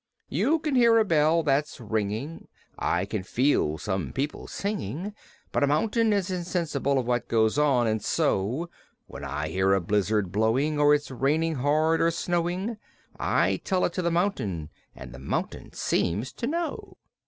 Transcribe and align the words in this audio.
"You 0.29 0.57
can 0.57 0.73
hear 0.73 0.97
a 0.97 1.05
bell 1.05 1.43
that's 1.43 1.79
ringing; 1.79 2.47
I 2.79 3.05
can 3.05 3.21
feel 3.21 3.77
some 3.77 4.13
people's 4.13 4.51
singing; 4.51 5.13
But 5.51 5.61
a 5.63 5.67
mountain 5.67 6.11
isn't 6.11 6.45
sensible 6.45 6.97
of 6.97 7.05
what 7.05 7.27
goes 7.27 7.59
on, 7.59 7.85
and 7.85 8.01
so 8.03 8.71
When 9.05 9.23
I 9.23 9.49
hear 9.49 9.73
a 9.75 9.79
blizzard 9.79 10.31
blowing 10.31 10.79
Or 10.79 10.95
it's 10.95 11.11
raining 11.11 11.53
hard, 11.53 12.01
or 12.01 12.09
snowing, 12.09 12.77
I 13.19 13.61
tell 13.63 13.85
it 13.85 13.93
to 13.93 14.01
the 14.01 14.09
mountain 14.09 14.71
and 14.95 15.13
the 15.13 15.19
mountain 15.19 15.71
seems 15.73 16.31
to 16.33 16.47
know. 16.47 16.97